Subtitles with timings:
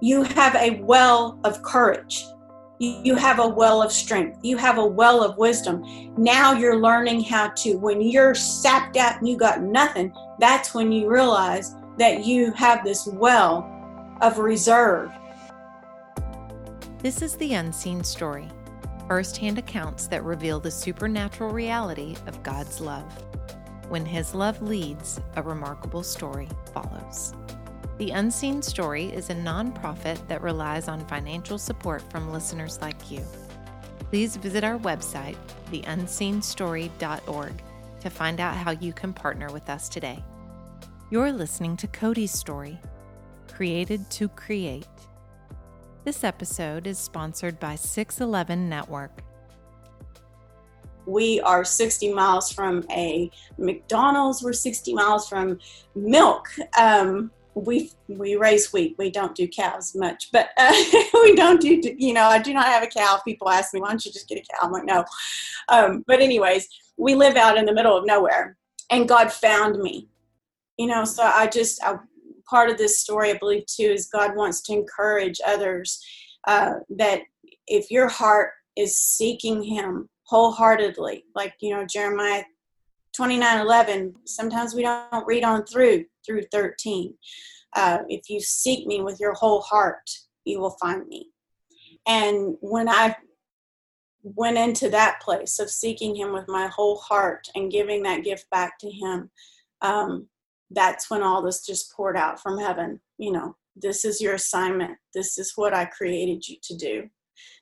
[0.00, 2.24] you have a well of courage.
[2.78, 4.38] You have a well of strength.
[4.42, 5.82] You have a well of wisdom.
[6.16, 10.92] Now you're learning how to, when you're sapped out and you got nothing, that's when
[10.92, 13.68] you realize that you have this well
[14.20, 15.10] of reserve.
[17.00, 18.48] This is the unseen story
[19.08, 23.10] first hand accounts that reveal the supernatural reality of God's love.
[23.88, 27.32] When His love leads, a remarkable story follows.
[27.98, 33.24] The Unseen Story is a nonprofit that relies on financial support from listeners like you.
[34.10, 35.36] Please visit our website,
[35.72, 37.62] theunseenstory.org,
[38.00, 40.22] to find out how you can partner with us today.
[41.10, 42.78] You're listening to Codye's Story,
[43.52, 44.86] created to create.
[46.04, 49.24] This episode is sponsored by 611 Network.
[51.04, 54.40] We are 60 miles from a McDonald's.
[54.40, 55.58] We're 60 miles from
[55.96, 56.48] milk.
[56.78, 57.32] Um,
[57.64, 58.94] we we raise wheat.
[58.98, 60.72] We don't do cows much, but uh,
[61.14, 61.80] we don't do.
[61.96, 63.20] You know, I do not have a cow.
[63.24, 65.04] People ask me, "Why don't you just get a cow?" I'm like, no.
[65.68, 68.56] Um, but anyways, we live out in the middle of nowhere,
[68.90, 70.08] and God found me.
[70.76, 71.96] You know, so I just I,
[72.48, 76.04] part of this story, I believe too, is God wants to encourage others
[76.46, 77.22] uh, that
[77.66, 82.44] if your heart is seeking Him wholeheartedly, like you know Jeremiah
[83.16, 87.14] 29 11 sometimes we don't read on through through 13
[87.74, 90.10] uh, if you seek me with your whole heart
[90.44, 91.30] you will find me.
[92.06, 93.16] And when i
[94.22, 98.48] went into that place of seeking him with my whole heart and giving that gift
[98.50, 99.30] back to him
[99.80, 100.28] um,
[100.70, 103.00] that's when all this just poured out from heaven.
[103.16, 104.98] You know this is your assignment.
[105.14, 107.10] This is what i created you to do.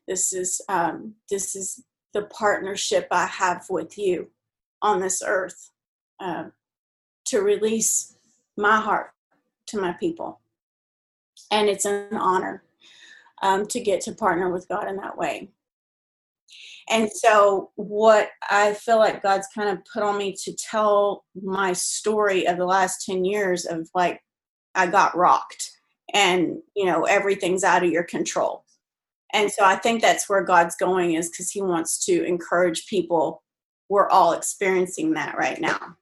[0.09, 4.31] This is um, this is the partnership i have with you
[4.81, 5.70] on this earth
[6.19, 6.44] uh,
[7.27, 8.16] to release
[8.57, 9.11] my heart
[9.67, 10.41] to my people.
[11.51, 12.62] And it's an honor
[13.43, 15.50] um, to get to partner with God in that way.
[16.89, 21.72] And so, what I feel like God's kind of put on me to tell my
[21.72, 24.21] story of the last 10 years of like,
[24.75, 25.72] I got rocked
[26.15, 28.65] and, you know, everything's out of your control.
[29.33, 33.43] And so, I think that's where God's going is because He wants to encourage people
[33.89, 35.97] we're all experiencing that right now.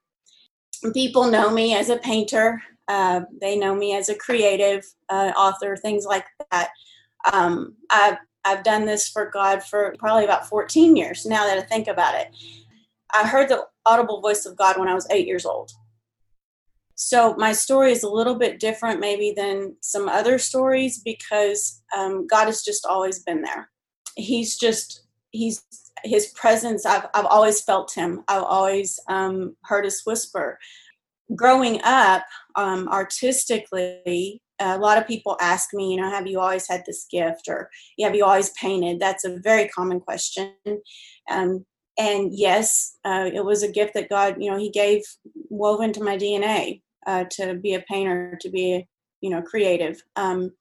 [0.93, 5.75] People know me as a painter, uh, they know me as a creative uh, author,
[5.75, 6.69] things like that.
[7.31, 11.61] Um, I've, I've done this for God for probably about 14 years now that I
[11.61, 12.27] think about it.
[13.13, 15.71] I heard the audible voice of God when I was eight years old.
[16.95, 22.25] So my story is a little bit different, maybe, than some other stories because um,
[22.25, 23.69] God has just always been there.
[24.15, 25.04] He's just,
[25.35, 25.63] he's
[26.03, 28.23] his presence i've, I've always felt him.
[28.27, 30.59] I've always um, heard his whisper.
[31.35, 32.25] Growing up
[32.55, 37.05] um, artistically a lot of people ask me you know have you always had this
[37.09, 37.47] gift?
[37.47, 37.69] or
[37.99, 38.99] have you always painted?
[38.99, 40.53] That's a very common question.
[41.29, 41.65] Um,
[41.97, 45.01] and yes uh, it was a gift that god you know he gave
[45.49, 48.87] woven to my dna uh, to be a painter to be a,
[49.21, 50.01] you know creative.
[50.15, 50.51] Um,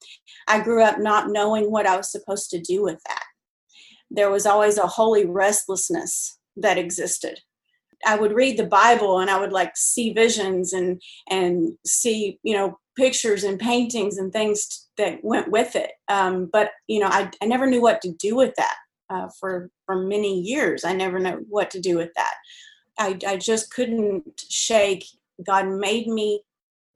[0.48, 3.24] i grew up not knowing what i was supposed to do with that
[4.14, 7.40] there was always a holy restlessness that existed.
[8.06, 12.54] I would read the Bible and I would like see visions and and see you
[12.54, 15.92] know pictures and paintings and things that went with it.
[16.08, 18.76] Um, but you know I, I never knew what to do with that
[19.10, 20.84] uh, for for many years.
[20.84, 22.34] I never know what to do with that.
[22.98, 25.04] I I just couldn't shake.
[25.44, 26.42] God made me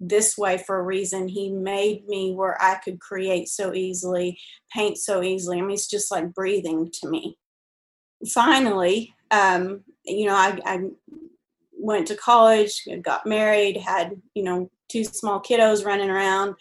[0.01, 1.29] this way for a reason.
[1.29, 4.39] He made me where I could create so easily,
[4.73, 5.59] paint so easily.
[5.59, 7.37] I mean, it's just like breathing to me.
[8.29, 10.81] Finally, um, you know, I, I
[11.73, 16.55] went to college, got married, had, you know, two small kiddos running around.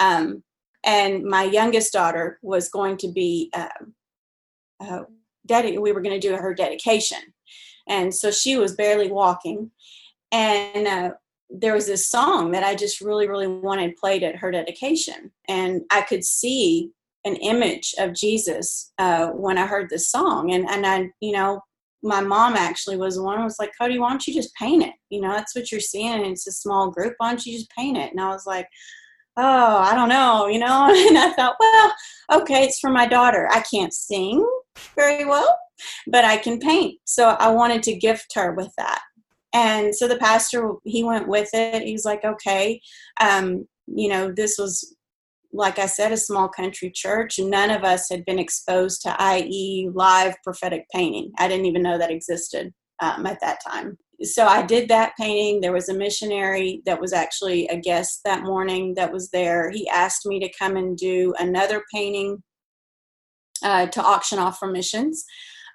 [0.00, 0.42] Um,
[0.84, 3.68] and my youngest daughter was going to be, uh,
[4.80, 5.02] uh,
[5.48, 7.18] dedi- we were going to do her dedication.
[7.88, 9.70] And so she was barely walking.
[10.30, 11.10] And uh,
[11.52, 15.30] there was this song that I just really, really wanted played at her dedication.
[15.48, 16.90] And I could see
[17.24, 20.52] an image of Jesus uh, when I heard this song.
[20.52, 21.60] And, and I, you know,
[22.02, 24.82] my mom actually was the one who was like, Codye, why don't you just paint
[24.82, 24.94] it?
[25.10, 26.24] You know, that's what you're seeing.
[26.24, 27.14] It's a small group.
[27.18, 28.10] Why don't you just paint it?
[28.10, 28.66] And I was like,
[29.36, 30.88] oh, I don't know, you know?
[31.08, 31.94] And I thought, well,
[32.40, 33.48] okay, it's for my daughter.
[33.52, 34.44] I can't sing
[34.96, 35.56] very well,
[36.08, 36.98] but I can paint.
[37.04, 39.02] So I wanted to gift her with that.
[39.54, 41.82] And so the pastor, he went with it.
[41.82, 42.80] He was like, okay,
[43.20, 44.96] um, you know, this was,
[45.52, 47.38] like I said, a small country church.
[47.38, 51.32] None of us had been exposed to IE live prophetic painting.
[51.38, 53.98] I didn't even know that existed um, at that time.
[54.22, 55.60] so I did that painting.
[55.60, 59.70] There was a missionary that was actually a guest that morning that was there.
[59.70, 62.42] He asked me to come and do another painting
[63.62, 65.24] uh, to auction off for missions.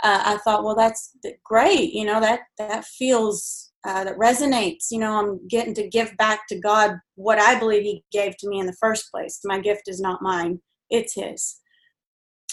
[0.03, 1.91] Uh, I thought, well, that's great.
[1.93, 4.87] You know, that that feels uh, that resonates.
[4.91, 8.49] You know, I'm getting to give back to God what I believe He gave to
[8.49, 9.39] me in the first place.
[9.43, 11.61] My gift is not mine; it's His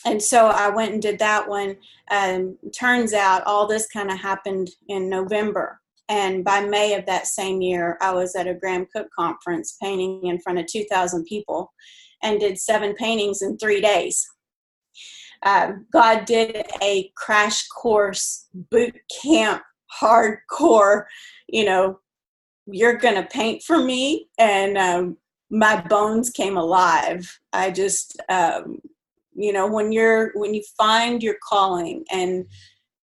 [0.04, 1.76] and so I went and did that one.
[2.10, 5.80] And turns out all this kind of happened in November.
[6.08, 10.26] And by May of that same year, I was at a Graham Cooke conference painting
[10.26, 11.72] in front of 2,000 people
[12.22, 14.26] and did seven paintings in three days.
[15.44, 19.62] Um, God did a crash course, boot camp,
[20.00, 21.04] hardcore,
[21.48, 21.98] you know,
[22.66, 24.28] you're going to paint for me.
[24.38, 25.16] And um,
[25.50, 27.38] my bones came alive.
[27.52, 28.78] I just, um,
[29.34, 32.46] you know when you're when you find your calling and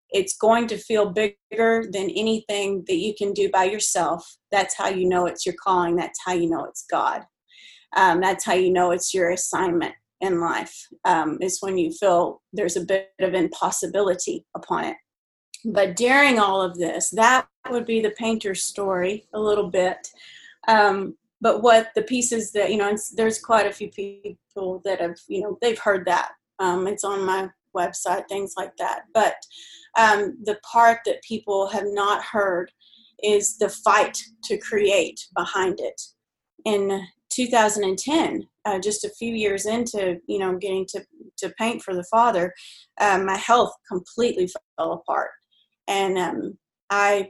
[0.10, 4.88] it's going to feel bigger than anything that you can do by yourself that's how
[4.88, 7.24] you know it's your calling that's how you know it's god
[7.96, 12.42] um, that's how you know it's your assignment in life um, is when you feel
[12.54, 14.96] there's a bit of impossibility upon it
[15.66, 20.10] but during all of this that would be the painter's story a little bit.
[20.68, 25.18] Um, but what the pieces that you know there's quite a few people that have
[25.28, 26.32] you know they've heard that.
[26.60, 29.04] Um, it's on my website things like that.
[29.14, 29.36] But
[29.98, 32.72] um, the part that people have not heard
[33.24, 36.02] is the fight to create behind it.
[36.66, 41.04] In 2010 uh, just a few years into you know getting to,
[41.38, 42.54] to paint for the father
[43.00, 44.48] uh, my health completely
[44.78, 45.32] fell apart
[45.88, 46.58] and um,
[46.90, 47.30] i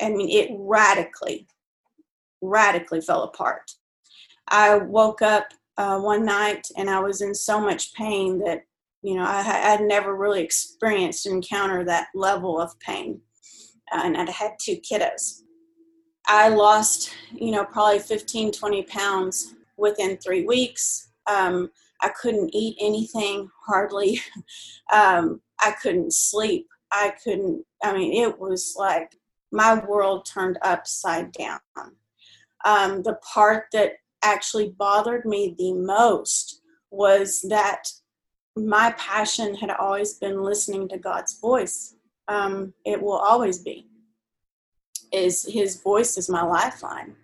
[0.00, 1.46] i mean it radically
[2.40, 3.70] radically fell apart.
[4.48, 8.62] I woke up uh, one night and I was in so much pain that,
[9.02, 13.20] you know, I had never really experienced and encountered that level of pain.
[13.92, 15.42] Uh, and I had two kiddos.
[16.26, 21.10] I lost, you know, probably 15, 20 pounds within three weeks.
[21.28, 21.70] Um,
[22.00, 24.20] I couldn't eat anything hardly.
[24.92, 26.66] um, I couldn't sleep.
[26.90, 29.16] I couldn't, I mean, it was like
[29.52, 31.60] my world turned upside down
[32.66, 33.92] um, the part that
[34.22, 37.88] actually bothered me the most was that
[38.56, 41.94] my passion had always been listening to God's voice.
[42.28, 43.88] Um, it will always be.
[45.12, 47.14] Is His voice is my lifeline,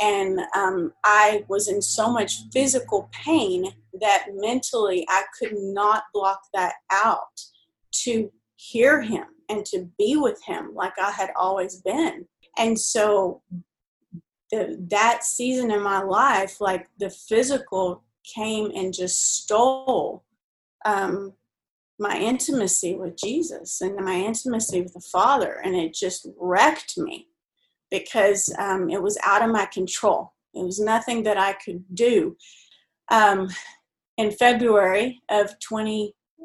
[0.00, 6.40] and um, I was in so much physical pain that mentally I could not block
[6.54, 7.38] that out
[8.04, 8.32] to
[8.70, 12.26] hear Him and to be with Him like I had always been.
[12.56, 13.42] And so
[14.50, 20.24] the, that season in my life, like the physical came and just stole
[20.84, 21.32] um,
[21.98, 27.28] my intimacy with Jesus and my intimacy with the Father, and it just wrecked me
[27.90, 30.32] because um, it was out of my control.
[30.54, 32.36] It was nothing that I could do.
[33.10, 33.48] Um,
[34.16, 35.58] in February of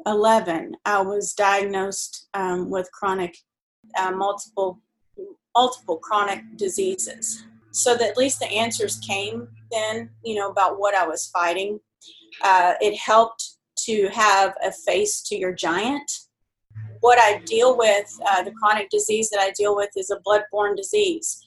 [0.06, 3.36] 2011, I was diagnosed um, with chronic,
[3.98, 4.80] uh, multiple,
[5.54, 10.94] multiple chronic diseases so that at least the answers came then, you know, about what
[10.94, 11.78] I was fighting.
[12.42, 16.10] Uh, it helped to have a face to your giant.
[17.00, 20.74] What I deal with, uh, the chronic disease that I deal with, is a blood-borne
[20.74, 21.46] disease.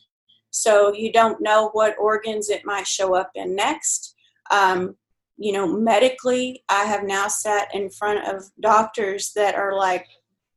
[0.51, 4.15] So you don't know what organs it might show up in next.
[4.51, 4.95] Um,
[5.37, 10.05] you know, medically, I have now sat in front of doctors that are like,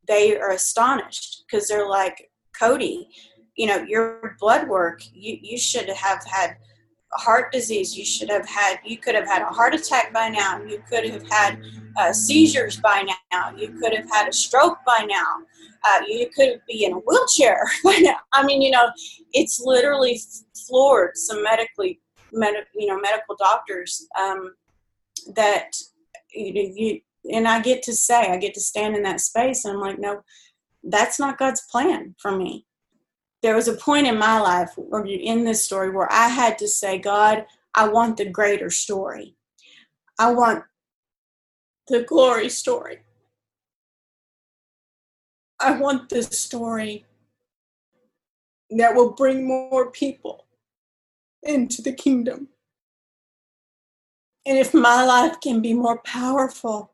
[0.07, 2.29] they are astonished because they're like,
[2.59, 3.05] Codye,
[3.55, 6.55] you know your blood work you, you should have had
[7.13, 7.97] heart disease.
[7.97, 10.61] You should have had you could have had a heart attack by now.
[10.63, 11.61] You could have had
[11.97, 13.55] uh, seizures by now.
[13.55, 15.37] You could have had a stroke by now.
[15.85, 18.17] Uh, you could be in a wheelchair by now.
[18.33, 18.89] I mean you know
[19.33, 20.19] it's literally
[20.67, 21.99] floored some medically
[22.33, 24.53] med- you know medical doctors um,
[25.35, 25.75] that
[26.33, 29.75] you, you and i get to say i get to stand in that space and
[29.75, 30.21] i'm like no
[30.83, 32.65] that's not god's plan for me
[33.41, 36.67] there was a point in my life or in this story where I had to
[36.67, 39.35] say, God, I want the greater story.
[40.17, 40.63] I want
[41.87, 42.99] the glory story.
[45.59, 47.05] I want the story
[48.71, 50.45] that will bring more people
[51.43, 52.49] into the kingdom.
[54.47, 56.93] And if my life can be more powerful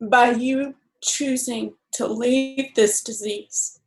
[0.00, 3.78] by you choosing to leave this disease.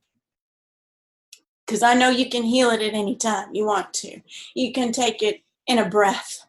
[1.65, 4.22] Because I know you can heal it at any time you want to.
[4.55, 6.46] You can take it in a breath.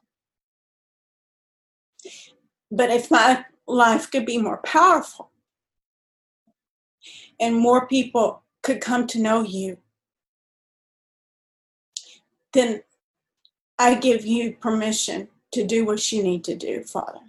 [2.71, 5.31] But if my life could be more powerful,
[7.41, 9.79] and more people could come to know you,
[12.53, 12.83] then
[13.81, 17.21] I give you permission to do what you need to do, Father.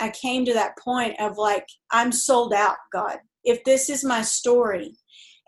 [0.00, 3.18] I came to that point of like, I'm sold out, God.
[3.44, 4.96] If this is my story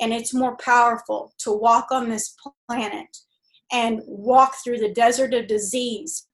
[0.00, 2.36] and it's more powerful to walk on this
[2.70, 3.08] planet
[3.72, 6.28] and walk through the desert of disease,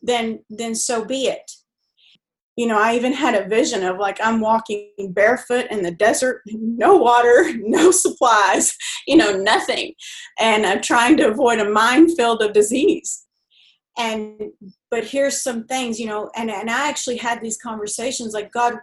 [0.00, 1.50] then then so be it.
[2.56, 6.42] You know, I even had a vision of like I'm walking barefoot in the desert,
[6.46, 9.94] no water, no supplies, you know, nothing.
[10.38, 13.24] And I'm trying to avoid a minefield of disease.
[13.98, 14.52] And
[14.90, 18.74] but here's some things, you know, and, and I actually had these conversations like, God,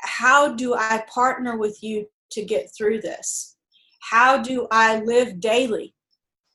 [0.00, 3.56] how do I partner with you to get through this?
[4.00, 5.94] How do I live daily?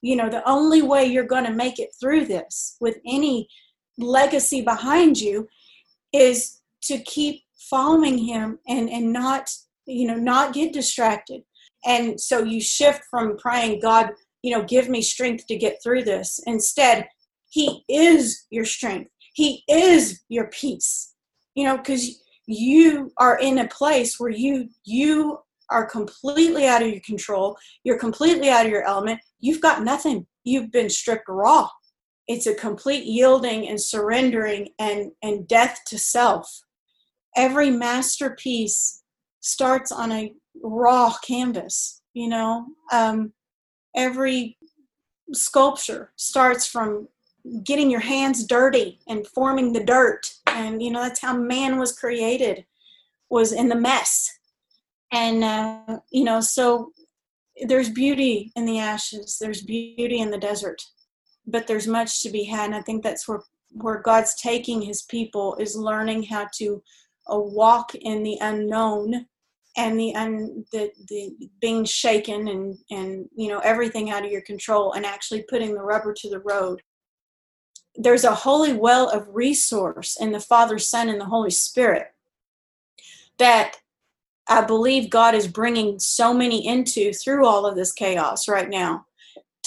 [0.01, 3.47] You know, the only way you're going to make it through this with any
[3.97, 5.47] legacy behind you
[6.13, 9.49] is to keep following him and and not
[9.85, 11.41] you know not get distracted.
[11.85, 14.11] And so you shift from praying god
[14.41, 16.39] you know give me strength to get through this.
[16.45, 17.07] Instead
[17.49, 19.11] he is your strength.
[19.33, 21.13] He is your peace.
[21.55, 26.89] You know because you are in a place where you you are completely out of
[26.89, 27.57] your control.
[27.83, 29.21] You're completely out of your element.
[29.39, 30.27] You've got nothing.
[30.43, 31.69] You've been stripped raw.
[32.27, 36.61] It's a complete yielding and surrendering and and death to self
[37.35, 39.03] every masterpiece
[39.39, 42.67] starts on a raw canvas you know?
[42.91, 43.33] Um,
[43.95, 44.57] every
[45.33, 47.07] sculpture starts from
[47.63, 50.33] getting your hands dirty and forming the dirt.
[50.47, 52.65] And you know that's how man was created
[53.29, 54.29] was in the mess.
[55.11, 56.91] And uh, you know so
[57.67, 60.81] there's beauty in the ashes there's beauty in the desert
[61.45, 62.67] but there's much to be had.
[62.67, 63.41] And i think that's where
[63.73, 66.81] where god's taking his people is learning how to
[67.31, 69.25] uh, walk in the unknown
[69.77, 74.41] and the un, the the being shaken and and you know everything out of your
[74.41, 76.81] control and actually putting the rubber to the road.
[77.95, 82.07] There's a holy well of resource in the father son and the holy spirit
[83.41, 83.77] that
[84.47, 89.05] i believe god is bringing so many into through all of this chaos right now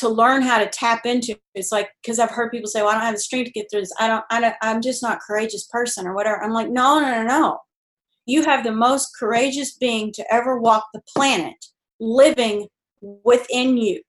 [0.04, 2.92] to learn how to tap into it's like because i've heard people say well i
[2.92, 3.92] don't have the strength to get through this.
[3.98, 6.42] I don't, I don't i'm just not courageous person or whatever.
[6.42, 7.58] I'm like no no no no.
[8.26, 11.56] You have the most courageous being to ever walk the planet
[12.00, 12.68] living
[13.00, 14.00] within you.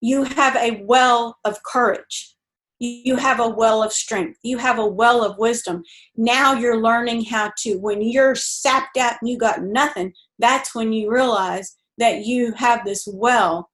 [0.00, 2.34] You have a well of courage.
[2.80, 4.38] You have a well of strength.
[4.42, 5.82] You have a well of wisdom.
[6.16, 10.92] Now you're learning how to when you're sapped out and you got nothing that's when
[10.92, 13.70] you realize that you have this well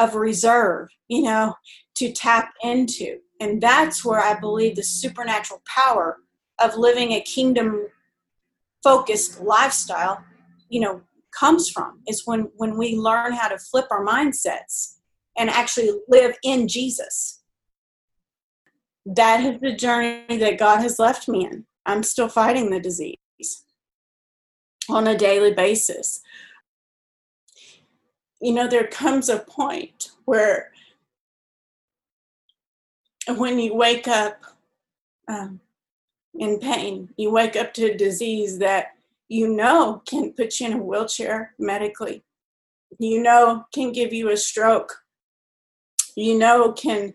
[0.00, 1.54] of reserve, you know,
[1.96, 3.18] to tap into.
[3.40, 6.18] And that's where I believe the supernatural power
[6.58, 7.86] of living a kingdom
[8.82, 10.24] focused lifestyle,
[10.70, 11.02] you know,
[11.38, 14.96] comes from is when when we learn how to flip our mindsets
[15.38, 17.42] and actually live in Jesus.
[19.06, 21.66] That is the journey that God has left me in.
[21.86, 23.16] I'm still fighting the disease
[24.88, 26.20] on a daily basis
[28.40, 30.72] you know, there comes a point where
[33.36, 34.42] when you wake up
[35.28, 35.60] um,
[36.34, 38.96] in pain, you wake up to a disease that
[39.28, 42.24] you know can put you in a wheelchair medically,
[42.98, 45.02] you know can give you a stroke,
[46.16, 47.14] you know can,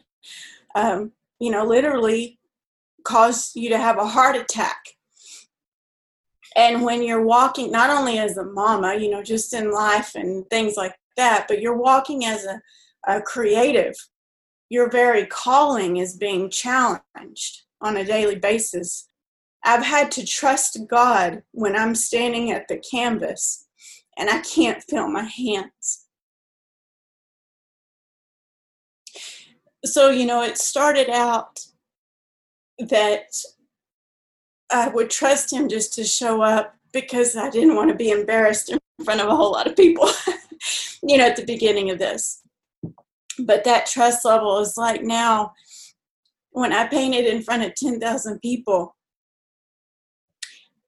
[0.76, 2.40] um, you know, literally
[3.04, 4.78] cause you to have a heart attack.
[6.56, 10.50] And when you're walking, not only as a mama, you know, just in life and
[10.50, 12.62] things like that, but you're walking as a,
[13.08, 13.96] a creative.
[14.70, 19.08] Your very calling is being challenged on a daily basis.
[19.64, 23.68] I've had to trust God when I'm standing at the canvas
[24.18, 26.06] and I can't feel my hands.
[29.84, 31.60] So, you know, it started out
[32.80, 33.28] that
[34.72, 38.70] I would trust Him just to show up because I didn't want to be embarrassed
[38.72, 40.10] in front of a whole lot of people.
[41.08, 42.42] you know, at the beginning of this.
[43.40, 45.54] But that trust level is like now,
[46.52, 48.96] when I painted in front of 10,000 people,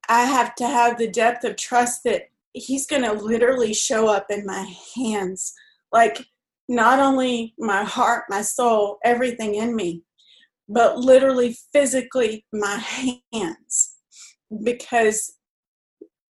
[0.09, 4.27] I have to have the depth of trust that he's going to literally show up
[4.29, 5.53] in my hands.
[5.91, 6.25] Like,
[6.69, 10.03] not only my heart, my soul, everything in me,
[10.67, 12.81] but literally physically my
[13.33, 13.95] hands.
[14.63, 15.33] Because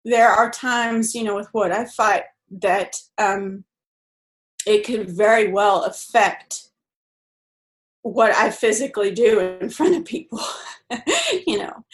[0.05, 2.25] there are times, you know, with what I fight
[2.63, 3.65] that um,
[4.67, 6.69] it could very well affect
[8.03, 10.41] what I physically do in front of people,
[11.47, 11.85] you know.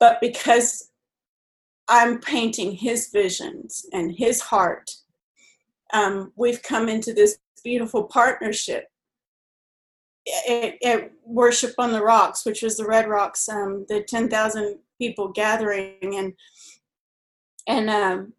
[0.00, 0.88] But because
[1.88, 4.90] I'm painting his visions and his heart.
[5.94, 8.88] Um, we've come into this beautiful partnership
[10.48, 15.28] at, at, Worship on the Rocks, which was the Red Rocks, um, the 10,000 people
[15.28, 15.96] gathering.
[16.02, 16.32] And,
[17.66, 18.32] and um,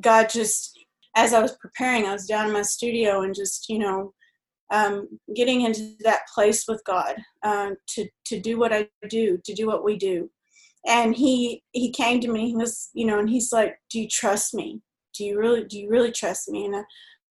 [0.00, 0.73] God just,
[1.14, 4.12] as I was preparing, I was down in my studio and just, you know,
[4.70, 9.54] um, getting into that place with God uh, to, to do what I do, to
[9.54, 10.30] do what we do.
[10.86, 14.08] And he he came to me he was you know and he's like do you
[14.08, 14.82] trust me?
[15.16, 16.66] Do you really do you really trust me?
[16.66, 16.82] And I,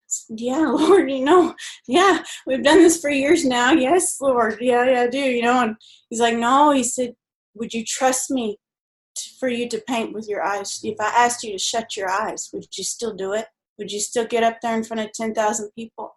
[0.07, 1.53] said, yeah lord you know
[1.87, 3.71] yeah we've done this for years now.
[3.71, 5.61] Yes lord yeah yeah i do you know.
[5.61, 5.75] And
[6.09, 7.13] he's like no he said
[7.53, 8.57] would you trust me
[9.39, 10.79] for you to paint with your eyes?
[10.83, 13.45] If i asked you to shut your eyes would you still do it
[13.77, 16.15] would you still get up there in front of 10,000 people?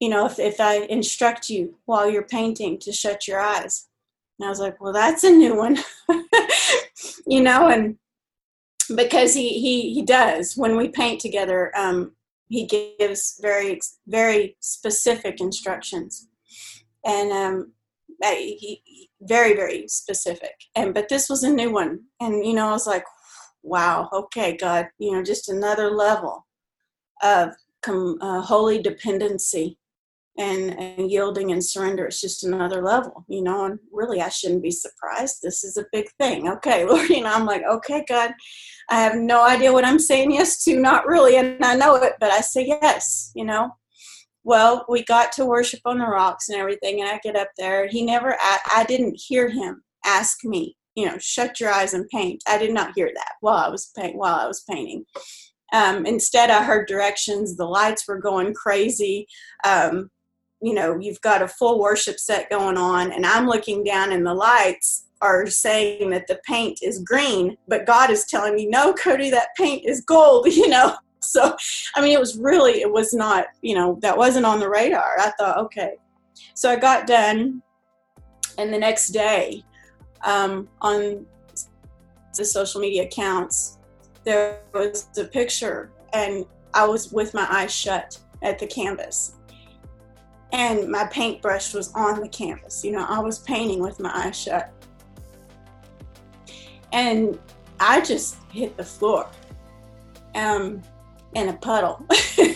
[0.00, 3.88] You know if, if i instruct you while you're painting to shut your eyes.
[4.38, 5.78] And I was like, well, that's a new one,
[7.26, 7.96] you know, and
[8.94, 12.12] because he, he, he does, when we paint together, um,
[12.48, 16.28] he gives very, very specific instructions.
[17.04, 17.72] And, um,
[18.20, 20.54] he, very, very specific.
[20.74, 22.00] And, but this was a new one.
[22.20, 23.04] And, you know, I was like,
[23.64, 26.46] wow, okay, God, you know, just another level
[27.22, 29.78] of com, uh, holy dependency
[30.36, 34.64] and, and yielding and surrender it's just another level you know and really i shouldn't
[34.64, 38.32] be surprised this is a big thing okay lord you know i'm like okay god
[38.90, 42.14] i have no idea what i'm saying yes to not really and i know it
[42.18, 43.70] but i say yes you know.
[44.46, 47.86] Well we got to worship on the rocks and everything and i get up there
[47.88, 52.08] he never i, I didn't hear him ask me you know shut your eyes and
[52.08, 52.42] paint.
[52.46, 55.04] I did not hear that while i was paint while i was painting.
[55.72, 57.56] Um, instead i heard directions.
[57.56, 59.26] The lights were going crazy.
[59.66, 60.10] Um,
[60.64, 64.26] you know you've got a full worship set going on and i'm looking down and
[64.26, 68.94] the lights are saying that the paint is green but god is telling me no
[68.94, 70.96] Codye that paint is gold you know?
[71.20, 71.54] So
[71.94, 75.18] i mean it was really it was not you know that wasn't on the radar.
[75.18, 75.94] I thought okay.
[76.54, 77.62] So i got done
[78.58, 79.64] and the next day
[80.24, 81.26] um, on
[82.36, 83.78] the social media accounts
[84.24, 89.36] there was a picture and i was with my eyes shut at the canvas
[90.54, 92.84] and my paintbrush was on the canvas.
[92.84, 94.72] You know, I was painting with my eyes shut.
[96.92, 97.40] And
[97.80, 99.28] I just hit the floor
[100.36, 100.80] um,
[101.34, 102.06] in a puddle,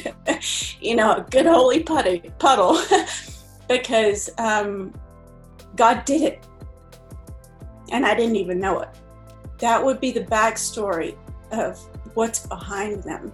[0.80, 2.80] you know, a good holy putty, puddle,
[3.68, 4.94] because um,
[5.74, 6.46] God did it.
[7.90, 8.88] And I didn't even know it.
[9.58, 11.16] That would be the backstory
[11.52, 11.78] of
[12.14, 13.32] what's behind them.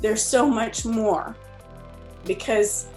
[0.00, 1.34] There's so much more
[2.24, 2.88] because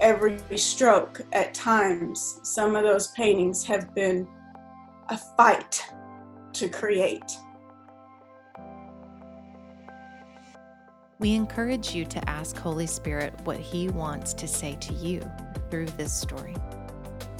[0.00, 2.40] every stroke at times.
[2.42, 4.26] Some of those paintings have been
[5.08, 5.84] a fight
[6.54, 7.36] to create.
[11.18, 15.22] We encourage you to ask Holy Spirit what He wants to say to you
[15.70, 16.54] through this story.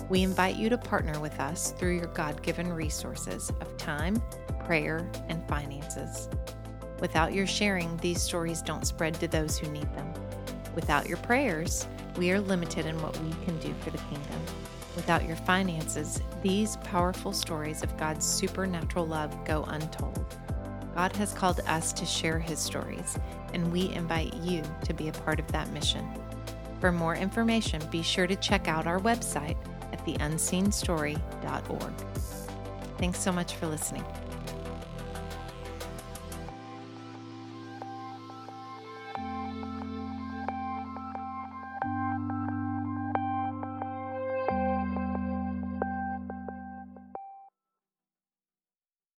[0.08, 4.22] We invite you to partner with us through your God given resources of time,
[4.64, 6.28] prayer, and finances.
[7.00, 10.12] Without your sharing, these stories don't spread to those who need them.
[10.76, 14.40] Without your prayers, we are limited in what we can do for the kingdom.
[14.94, 20.36] Without your finances, these powerful stories of God's supernatural love go untold.
[20.94, 23.18] God has called us to share his stories,
[23.52, 26.08] and we invite you to be a part of that mission.
[26.80, 29.56] For more information, be sure to check out our website
[30.06, 31.92] theunseenstory.org.
[32.98, 34.04] Thanks so much for listening.